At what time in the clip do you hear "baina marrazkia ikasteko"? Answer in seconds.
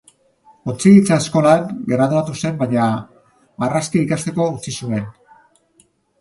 2.63-4.49